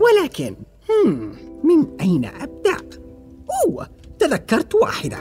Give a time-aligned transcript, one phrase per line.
[0.00, 0.56] ولكن
[1.64, 2.76] من أين أبدأ؟
[3.66, 5.18] أوه تذكرت واحدة.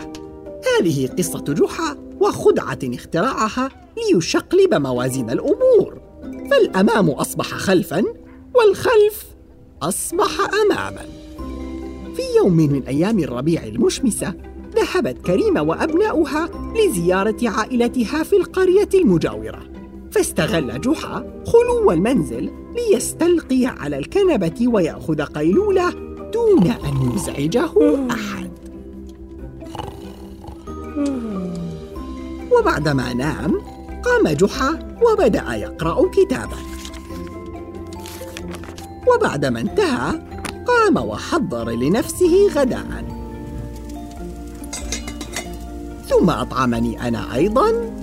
[0.79, 6.01] هذه قصة جحا وخدعة اخترعها ليشقلب موازين الأمور.
[6.51, 8.03] فالأمام أصبح خلفاً
[8.55, 9.25] والخلف
[9.81, 10.31] أصبح
[10.65, 11.05] أماماً.
[12.15, 14.33] في يوم من أيام الربيع المشمسة
[14.75, 19.59] ذهبت كريمة وأبناؤها لزيارة عائلتها في القرية المجاورة.
[20.19, 25.89] فاستغل جحا خلو المنزل ليستلقي على الكنبة ويأخذ قيلولة
[26.33, 27.71] دون أن يزعجه
[28.11, 28.51] أحد.
[32.51, 33.61] وبعدما نام
[34.03, 36.57] قام جحا وبدأ يقرأ كتابا.
[39.07, 40.21] وبعدما انتهى
[40.67, 43.05] قام وحضر لنفسه غداء.
[46.07, 47.99] ثم أطعمني أنا أيضا.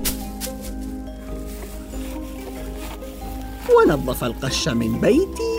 [3.76, 5.56] ونظف القش من بيتي.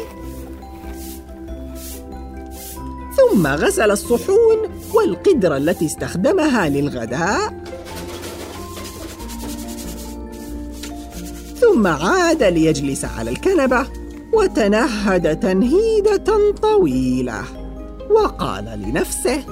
[3.18, 4.58] ثم غسل الصحون
[4.94, 7.64] والقدر التي استخدمها للغداء.
[11.62, 13.86] ثم عاد ليجلس على الكنبة
[14.34, 17.44] وتنهد تنهيدة طويلة.
[18.10, 19.44] وقال لنفسه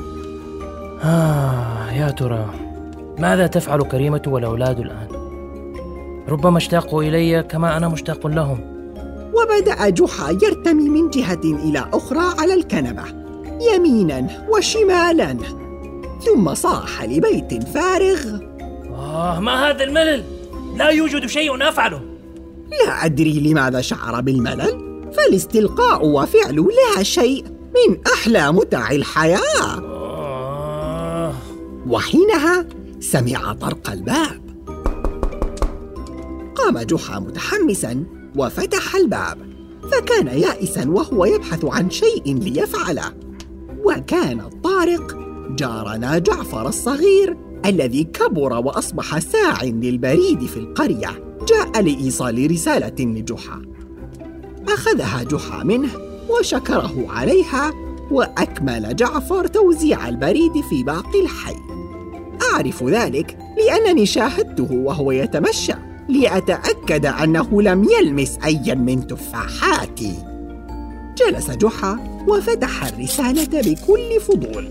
[1.04, 2.50] آه يا ترى
[3.20, 5.15] ماذا تفعل كريمة والأولاد الآن؟
[6.30, 8.60] ربما اشتاقوا إلي كما أنا مشتاق لهم.
[9.34, 13.04] وبدأ جحا يرتمي من جهة إلى أخرى على الكنبة
[13.62, 15.38] يمينا وشمالا
[16.26, 18.40] ثم صاح لبيت فارغ.
[18.96, 20.24] آه ما هذا الملل؟
[20.76, 22.02] لا يوجد شيء أفعله.
[22.86, 29.80] لا أدري لماذا شعر بالملل فالاستلقاء وفعل لا شيء من أحلى متع الحياة.
[29.84, 31.34] آه.
[31.88, 32.66] وحينها
[33.00, 34.45] سمع طرق الباب
[36.66, 38.04] قام جحا متحمسا
[38.36, 39.38] وفتح الباب
[39.92, 43.14] فكان يائسا وهو يبحث عن شيء ليفعله.
[43.84, 45.18] وكان الطارق
[45.50, 53.62] جارنا جعفر الصغير الذي كبر وأصبح ساع للبريد في القرية جاء لإيصال رسالة لجحا.
[54.68, 55.90] أخذها جحا منه
[56.30, 57.74] وشكره عليها
[58.12, 61.56] وأكمل جعفر توزيع البريد في باقي الحي.
[62.54, 65.95] أعرف ذلك لأنني شاهدته وهو يتمشى.
[66.10, 70.14] لأتأكد أنه لم يلمس ايا من تفاحاتي.
[71.18, 74.70] جلس جحا وفتح الرسالة بكل فضول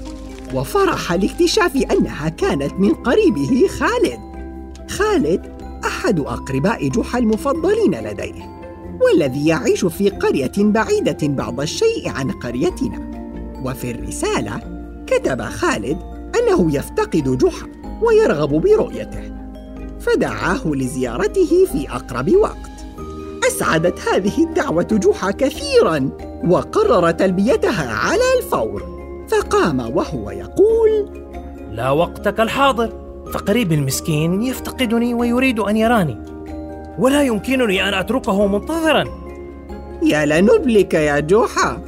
[0.55, 4.21] وفرح لاكتشاف أنها كانت من قريبه خالد.
[4.91, 8.55] خالد أحد أقرباء جحا المفضلين لديه
[9.01, 13.11] والذي يعيش في قرية بعيدة بعض الشيء عن قريتنا.
[13.65, 14.61] وفي الرسالة
[15.07, 15.99] كتب خالد
[16.37, 17.67] أنه يفتقد جحا
[18.03, 19.34] ويرغب برؤيته.
[20.07, 22.71] فدعاه لزيارته في أقرب وقت.
[23.49, 26.11] أسعدت هذه الدعوة جحا كثيرا
[26.49, 28.95] وقرر تلبيتها على الفور.
[29.29, 31.09] فقام وهو يقول
[31.73, 32.93] لا وقت كالحاضر
[33.33, 36.19] فقريبي المسكين يفتقدني ويريد أن يراني.
[36.99, 39.05] ولا يمكنني أن أتركه منتظرا.
[40.03, 41.83] يا لنبلك يا جحا.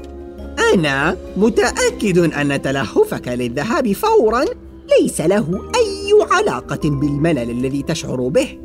[0.74, 4.44] أنا متأكد أن تلهفك للذهاب فورا.
[5.00, 8.58] ليس له أي علاقة بالملل الذي تشعر به.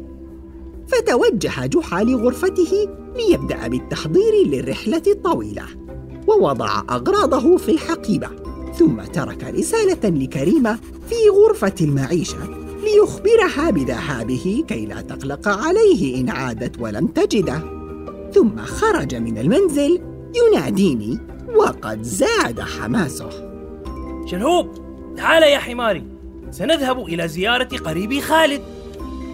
[0.87, 5.63] فتوجه جحا لغرفته ليبدأ بالتحضير للرحلة الطويلة
[6.27, 8.29] ووضع أغراضه في الحقيبة
[8.73, 10.79] ثم ترك رسالة لكريمة
[11.09, 12.37] في غرفة المعيشة
[12.83, 17.61] ليخبرها بذهابه كي لا تقلق عليه إن عادت ولم تجده.
[18.33, 20.01] ثم خرج من المنزل
[20.35, 21.19] يناديني
[21.55, 23.29] وقد زاد حماسه.
[24.25, 24.67] شلهوب
[25.17, 26.10] تعال يا حماري.
[26.51, 28.61] سنذهب إلى زيارة قريبي خالد.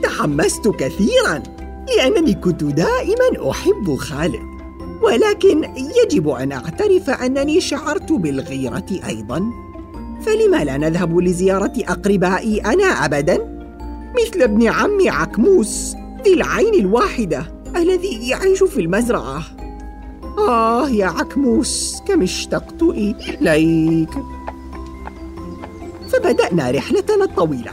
[0.03, 1.43] تحمست كثيرا
[1.97, 4.57] لأنني كنت دائما أحب خالد
[5.01, 5.63] ولكن
[6.03, 9.43] يجب أن أعترف أنني شعرت بالغيرة أيضا.
[10.21, 13.57] فلما لا نذهب لزيارة أقربائي أنا ابدا؟
[14.21, 19.43] مثل ابن عمي عكموس ذي العين الواحدة الذي يعيش في المزرعة.
[20.37, 24.09] آه يا عكموس كم اشتقت إليك!
[26.17, 27.71] فبدأنا رحلتنا الطويلة.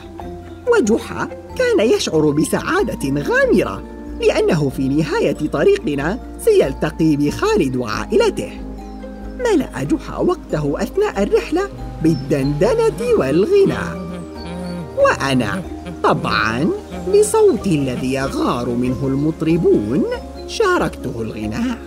[0.73, 3.83] وجحا كان يشعر بسعادة غامرة
[4.21, 8.51] لأنه في نهاية طريقنا سيلتقي بخالد وعائلته.
[9.39, 11.69] ملأ جحا وقته أثناء الرحلة
[12.03, 14.05] بالدندنة والغناء
[14.99, 15.63] وأنا
[16.03, 16.69] طبعا
[17.15, 20.05] بصوت الذي يغار منه المطربون
[20.47, 21.79] شاركته الغناء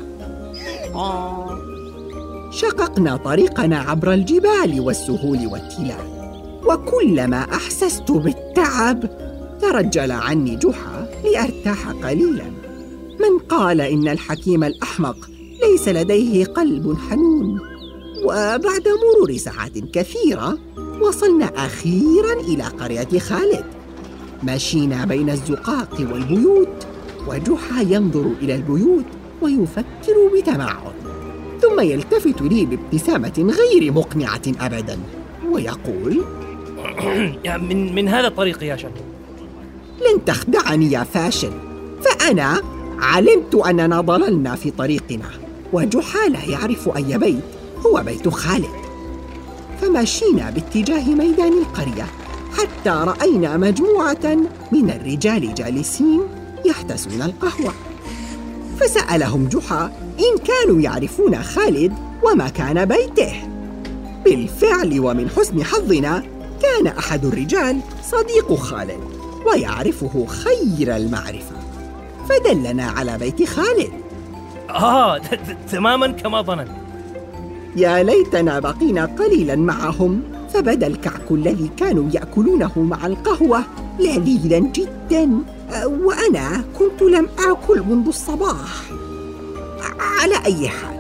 [2.51, 6.16] شققنا طريقنا عبر الجبال والسهول والتلال.
[6.65, 9.09] وكلما أحسست بالتعب
[9.62, 12.51] ترجل عني جحا لأرتاح قليلا.
[13.19, 15.30] من قال إن الحكيم الأحمق
[15.63, 17.59] ليس لديه قلب حنون؟
[18.24, 20.57] وبعد مرور ساعات كثيرة
[21.01, 23.65] وصلنا أخيرا إلى قرية خالد.
[24.44, 26.88] مشينا بين الزقاق والبيوت
[27.27, 29.06] وجحا ينظر إلى البيوت
[29.42, 30.94] ويفكر بتمعن.
[31.62, 35.00] ثم يلتفت لي بابتسامة غير مقنعة ابدا
[35.51, 36.24] ويقول
[37.69, 38.91] من من هذا الطريق يا شاب
[40.01, 41.51] لن تخدعني يا فاشل
[42.01, 42.61] فأنا
[42.99, 45.29] علمت أننا ضللنا في طريقنا
[45.73, 47.44] وجحا لا يعرف أي بيت
[47.85, 48.88] هو بيت خالد.
[49.81, 52.05] فمشينا باتجاه ميدان القرية
[52.57, 54.38] حتى رأينا مجموعة
[54.71, 56.21] من الرجال جالسين
[56.65, 57.73] يحتسون القهوة.
[58.79, 63.33] فسألهم جحا إن كانوا يعرفون خالد ومكان بيته.
[64.25, 66.23] بالفعل ومن حسن حظنا
[66.62, 69.00] كان أحد الرجال صديق خالد
[69.45, 71.56] ويعرفه خير المعرفة.
[72.30, 73.92] فدلنا على بيت خالد.
[74.69, 75.21] آه
[75.71, 76.71] تماما كما ظننت.
[77.75, 80.21] يا ليتنا بقينا قليلا معهم
[80.54, 83.63] فبدا الكعك الذي كانوا يأكلونه مع القهوة
[84.00, 85.30] لذيذا جدا.
[85.86, 88.83] وأنا كنت لم آكل منذ الصباح.
[90.00, 90.98] على أي حال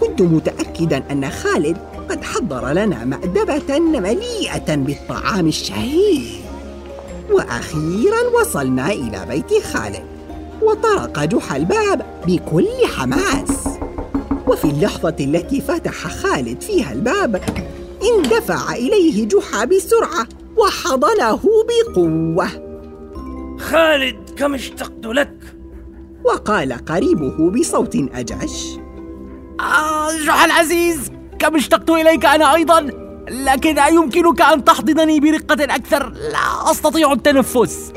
[0.00, 1.76] كنت متاكدا أن خالد
[2.10, 6.22] قد حضر لنا مأدبة مليئة بالطعام الشهي
[7.30, 10.04] وأخيرا وصلنا إلى بيت خالد
[10.62, 13.68] وطرق جحا الباب بكل حماس.
[14.46, 17.42] وفي اللحظة التي فتح خالد فيها الباب
[18.02, 20.26] اندفع إليه جحا بسرعة
[20.56, 22.48] وحضنه بقوة.
[23.58, 25.36] خالد كم اشتقت لك؟
[26.24, 28.78] وقال قريبه بصوت أجش
[29.60, 32.90] آه جحا العزيز كم اشتقت إليك أنا أيضا
[33.30, 36.08] لكن أيمكنك أن تحضنني برقة أكثر.
[36.08, 37.92] لا أستطيع التنفس.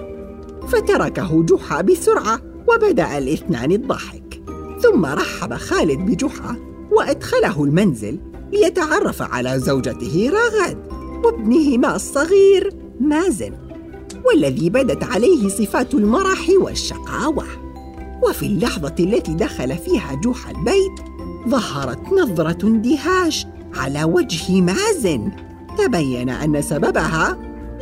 [0.68, 4.44] فتركه جحا بسرعة وبدأ الاثنان الضحك.
[4.82, 6.56] ثم رحب خالد بجحا
[6.92, 8.20] وأدخله المنزل
[8.54, 10.78] ليتعرف على زوجته رغد
[11.26, 12.70] وابنهما الصغير
[13.00, 13.54] مازن
[14.26, 17.46] والذي بدت عليه صفات المرح والشقاوة.
[18.24, 21.13] وفي اللحظة التي دخل فيها جحا البيت
[21.48, 25.32] ظهرت نظرة اندهاش على وجه مازن.
[25.78, 27.38] تبين أن سببها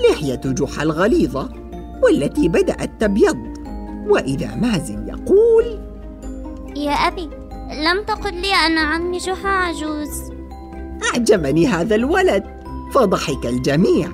[0.09, 1.49] لحية جحا الغليظة
[2.03, 3.37] والتي بدأت تبيض.
[4.07, 5.79] وإذا مازن يقول
[6.75, 7.29] يا أبي
[7.85, 10.31] لم تقل لي أن عمي جحا عجوز.
[11.13, 12.43] أعجبني هذا الولد.
[12.93, 14.09] فضحك الجميع.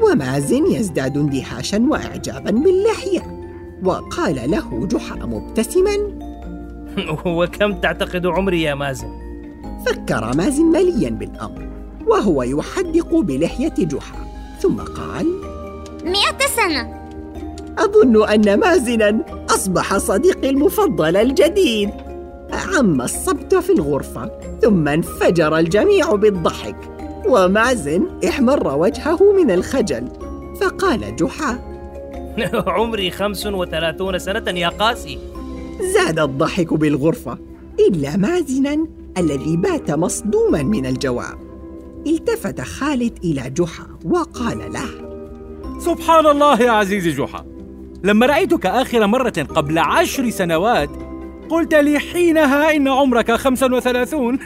[0.00, 3.42] ومازن يزداد اندهاشا وإعجابا باللحية.
[3.84, 5.96] وقال له جحا مبتسما
[7.26, 9.08] وكم تعتقد عمري يا مازن؟
[9.86, 11.68] فكر مازن مليا بالأمر
[12.06, 14.26] وهو يحدق بلحية جحا
[14.60, 15.26] ثم قال
[16.04, 17.02] مئة سنة.
[17.78, 21.90] أظن أن مازنا أصبح صديقي المفضل الجديد.
[22.52, 24.30] عم الصبت في الغرفة
[24.62, 26.76] ثم انفجر الجميع بالضحك
[27.26, 30.08] ومازن احمر وجهه من الخجل
[30.60, 31.58] فقال جحا
[32.66, 35.31] عمري خمس وثلاثون سنة يا قاسي.
[35.80, 37.38] زاد الضحك بالغرفة
[37.88, 38.86] إلا مازنا
[39.18, 41.38] الذي بات مصدوما من الجواب.
[42.06, 45.12] التفت خالد إلى جحا وقال له
[45.78, 47.44] سبحان الله يا عزيزي جحا.
[48.04, 50.90] لما رأيتك آخر مرة قبل عشر سنوات
[51.48, 54.38] قلت لي حينها إن عمرك خمسا وثلاثون.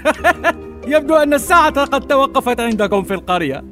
[0.95, 3.65] يبدو أن الساعة قد توقفت عندكم في القرية.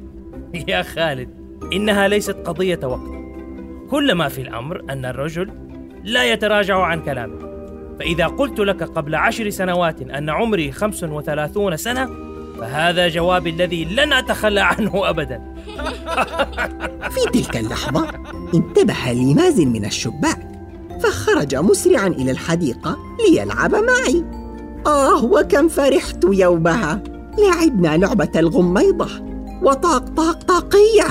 [0.67, 1.29] يا خالد
[1.73, 3.15] إنها ليست قضية وقت.
[3.89, 5.64] كل ما في الأمر أن الرجل
[6.05, 7.55] لا يتراجع عن كلامه.
[7.99, 12.09] فإذا قلت لك قبل عشر سنوات أن عمري خمس وثلاثون سنة
[12.59, 15.41] فهذا جوابي الذي لن أتخلى عنه أبدا.
[17.13, 18.07] في تلك اللحظة
[18.53, 20.47] انتبه لي مازن من الشباك
[21.03, 22.97] فخرج مسرعا إلى الحديقة
[23.27, 24.25] ليلعب معي.
[24.87, 27.03] آه وكم فرحت يومها.
[27.37, 29.09] لعبنا لعبة الغميضة
[29.61, 31.07] وطاق طاق طاقية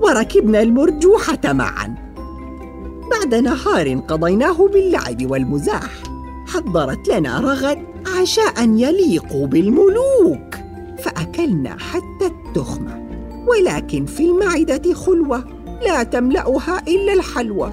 [0.00, 2.05] وركبنا المرجوحة معا.
[3.10, 6.02] بعد نهار قضيناه باللعب والمزاح.
[6.46, 7.78] حضرت لنا رغد
[8.20, 10.54] عشاء يليق بالملوك.
[10.98, 13.06] فأكلنا حتى التخمة.
[13.48, 15.44] ولكن في المعدة خلوة
[15.82, 17.72] لا تملأها إلا الحلوى.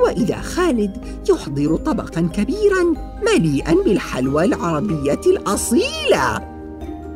[0.00, 6.56] وإذا خالد يحضر طبقا كبيرا مليئا بالحلوى العربية الأصيلة.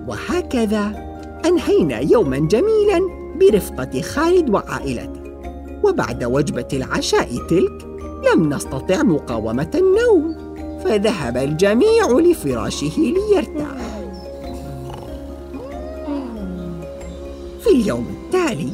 [0.08, 1.10] وهكذا
[1.46, 3.00] أنهينا يوما جميلا
[3.40, 5.19] برفقة خالد وعائلته.
[5.84, 7.86] وبعد وجبة العشاء تلك
[8.32, 10.36] لم نستطع مقاومة النوم
[10.84, 14.00] فذهب الجميع لفراشه ليرتاح.
[17.64, 18.72] في اليوم التالي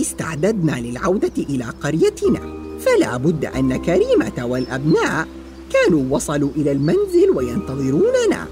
[0.00, 2.40] استعددنا للعودة إلى قريتنا
[2.78, 5.28] فلا بد أن كريمة والأبناء
[5.72, 8.46] كانوا وصلوا إلى المنزل وينتظروننا.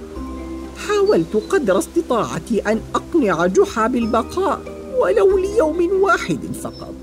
[0.88, 4.60] حاولت قدر استطاعتي أن أقنع جحا بالبقاء
[4.98, 6.94] ولو ليوم واحد فقط.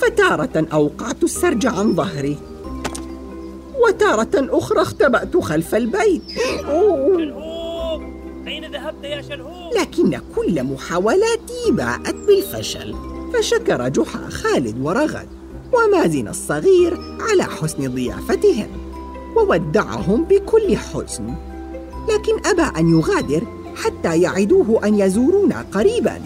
[0.00, 2.36] فتارة أوقعت السرج عن ظهري.
[3.86, 6.22] وتارة أخرى اختبأت خلف البيت.
[7.16, 8.02] شلهوب
[8.46, 12.94] أين ذهبت يا شلهوب؟ لكن كل محاولاتي باءت بالفشل.
[13.34, 15.28] فشكر جحا خالد ورغد
[15.72, 16.98] ومازن الصغير
[17.30, 18.68] على حسن ضيافتهم
[19.36, 21.34] وودعهم بكل حزن
[22.08, 23.42] لكن أبى أن يغادر
[23.76, 26.20] حتى يعدوه أن يزورونا قريبا.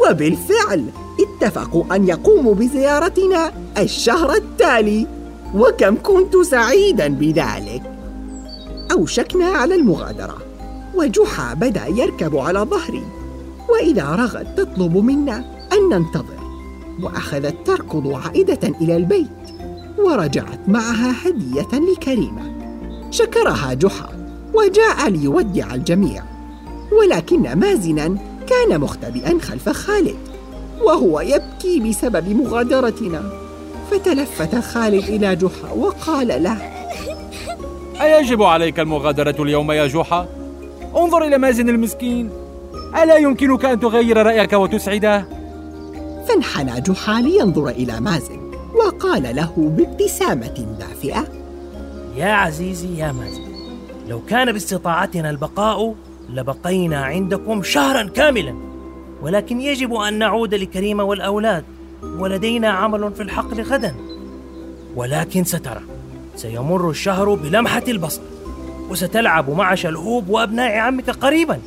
[0.00, 0.84] وبالفعل
[1.34, 5.06] اتفقوا أن يقوموا بزيارتنا الشهر التالي
[5.54, 7.82] وكم كنت سعيدا بذلك.
[8.92, 10.38] أوشكنا على المغادرة
[10.94, 13.02] وجحا بدأ يركب على ظهري
[13.68, 16.44] وإذا رغد تطلب منا أن ننتظر.
[17.02, 19.28] واخذت تركض عائدة إلى البيت
[19.98, 22.54] ورجعت معها هدية لكريمة.
[23.10, 24.08] شكرها جحا
[24.54, 26.22] وجاء ليودع الجميع.
[26.98, 30.33] ولكن مازنا كان مختبئا خلف خالد.
[30.82, 33.22] وهو يبكي بسبب مغادرتنا
[33.90, 36.56] فتلفت خالد إلى جحا وقال له
[38.02, 40.26] أيجب عليك المغادرة اليوم يا جحا؟
[40.96, 42.30] انظر إلى مازن المسكين
[43.02, 45.24] ألا يمكنك أن تغير رأيك وتسعده؟
[46.28, 48.40] فانحنى جحا لينظر إلى مازن
[48.74, 51.24] وقال له بابتسامة دافئة
[52.16, 53.44] يا عزيزي يا مازن
[54.08, 55.94] لو كان باستطاعتنا البقاء
[56.30, 58.54] لبقينا عندكم شهرا كاملا
[59.24, 61.64] ولكن يجب أن نعود لكريمة والأولاد.
[62.02, 63.94] ولدينا عمل في الحقل غدا.
[64.96, 65.80] ولكن سترى
[66.36, 68.20] سيمر الشهر بلمحة البصر.
[68.90, 71.60] وستلعب مع شلهوب وأبناء عمك قريبا.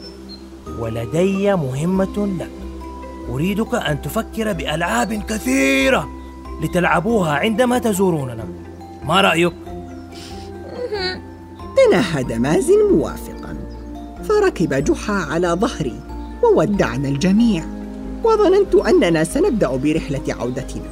[0.80, 2.52] ولدي مهمة لك.
[3.30, 6.10] أريدك أن تفكر بألعاب كثيرة
[6.64, 8.48] لتلعبوها عندما تزوروننا.
[9.06, 9.54] ما رأيك؟
[11.78, 13.58] تنهد مازن موافقا.
[14.24, 16.07] فركب جحا على ظهري.
[16.56, 17.64] وودعنا الجميع.
[18.24, 20.90] وظننت أننا سنبدأ برحلة عودتنا.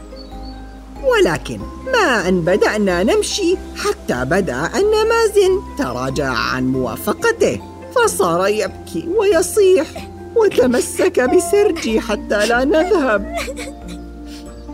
[1.04, 1.60] ولكن
[1.94, 7.62] ما أن بدأنا نمشي حتى بدأ أن مازن تراجع عن موافقته.
[7.96, 9.88] فصار يبكي ويصيح
[10.36, 13.36] وتمسك بسرجي حتى لا نذهب.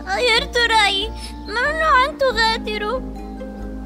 [0.06, 1.08] غيرت رأيي
[1.48, 3.00] ممنوع أن تغادروا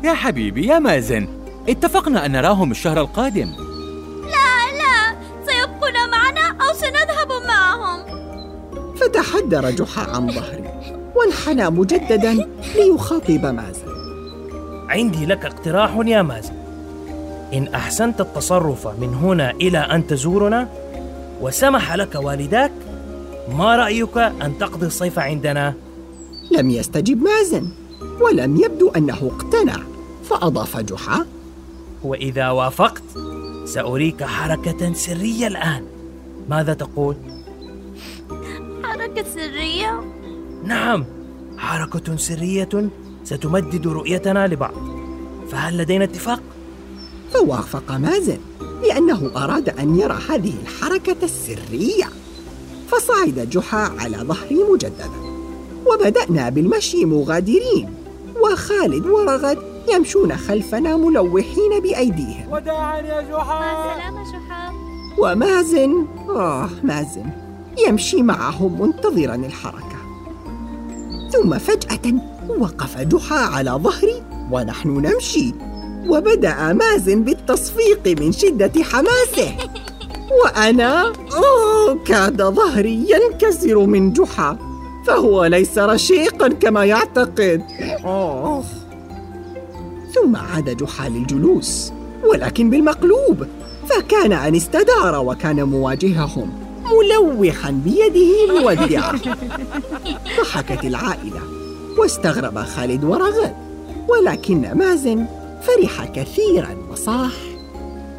[0.04, 1.28] يا حبيبي يا مازن.
[1.68, 3.65] اتفقنا أن نراهم الشهر القادم.
[9.06, 10.64] فتحدر جحا عن ظهري
[11.14, 12.46] وانحنى مجددا
[12.76, 13.96] ليخاطب مازن
[14.88, 16.52] عندي لك اقتراح يا مازن
[17.52, 20.68] إن أحسنت التصرف من هنا إلى أن تزورنا
[21.40, 22.72] وسمح لك والداك
[23.58, 25.74] ما رأيك أن تقضي الصيف عندنا؟
[26.50, 27.68] لم يستجب مازن
[28.20, 29.76] ولم يبدو أنه اقتنع
[30.24, 31.26] فأضاف جحا
[32.04, 33.02] وإذا وافقت
[33.64, 35.84] سأريك حركة سرية الآن
[36.48, 37.16] ماذا تقول؟
[39.34, 40.00] سرية؟
[40.64, 41.04] نعم
[41.58, 42.90] حركة سرية
[43.24, 44.74] ستمدد رؤيتنا لبعض.
[45.50, 46.42] فهل لدينا اتفاق؟
[47.32, 48.38] فوافق مازن
[48.82, 52.08] لأنه أراد أن يرى هذه الحركة السرية.
[52.88, 55.10] فصعد جحا على ظهري مجددا
[55.86, 57.94] وبدأنا بالمشي مغادرين
[58.42, 59.58] وخالد ورغد
[59.94, 62.52] يمشون خلفنا ملوحين بأيديهم.
[62.52, 64.72] وداعا يا مع جحا السلامة جحا.
[65.18, 67.45] ومازن آه مازن
[67.88, 69.96] يمشي معهم منتظرا الحركة.
[71.32, 72.14] ثم فجأة
[72.48, 75.54] وقف جحا على ظهري ونحن نمشي
[76.08, 79.56] وبدأ مازن بالتصفيق من شدة حماسه.
[80.44, 84.58] وأنا أوه كاد ظهري ينكسر من جحا
[85.06, 87.62] فهو ليس رشيقا كما يعتقد.
[88.04, 88.64] أوه.
[90.14, 91.92] ثم عاد جحا للجلوس
[92.30, 93.46] ولكن بالمقلوب
[93.88, 96.65] فكان أن استدار وكان مواجههم.
[96.92, 99.14] ملوحا بيده مودعة
[100.40, 101.40] ضحكت العائلة
[101.98, 103.56] واستغرب خالد ورغد
[104.08, 105.26] ولكن مازن
[105.62, 107.32] فرح كثيرا وصاح.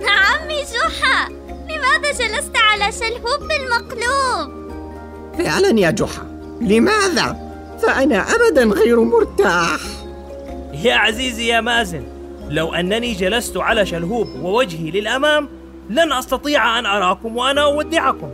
[0.01, 1.29] عمي جحا.
[1.69, 4.71] لماذا جلست على شلهوب بالمقلوب؟
[5.37, 6.27] فعلا يا جحا.
[6.61, 7.47] لماذا؟
[7.81, 9.79] فأنا أبدا غير مرتاح.
[10.83, 12.03] يا عزيزي يا مازن
[12.49, 15.49] لو أنني جلست على شلهوب ووجهي للأمام
[15.89, 18.29] لن أستطيع أن أراكم وأنا أودعكم.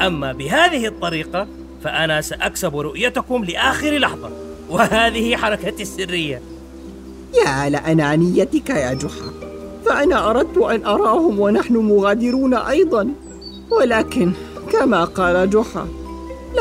[0.00, 1.46] أما بهذه الطريقة
[1.84, 4.30] فأنا سأكسب رؤيتكم لآخر لحظة
[4.70, 6.42] وهذه حركتي السرية.
[7.34, 9.32] يا لأنانيتك يا جحا
[9.86, 13.08] فأنا أردت أن أراهم ونحن مغادرون أيضا.
[13.70, 14.32] ولكن
[14.72, 15.88] كما قال جحا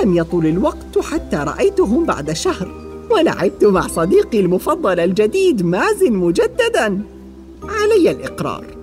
[0.01, 2.71] لم يطل الوقت حتى رأيتهم بعد شهر
[3.09, 7.01] ولعبت مع صديقي المفضل الجديد مازن مجددا.
[7.63, 8.78] علي الإقرار.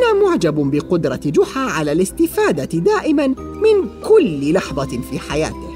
[0.00, 5.70] أنا معجب بقدرة جحا على الاستفادة دائما من كل لحظة في حياته.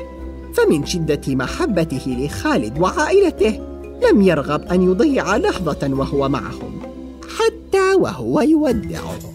[0.54, 3.60] فمن شدة محبته لخالد وعائلته
[4.10, 6.80] لم يرغب أن يضيع لحظة وهو معهم
[7.38, 9.33] حتى وهو يودعهم